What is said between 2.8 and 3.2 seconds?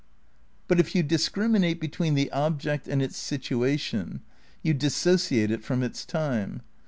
and its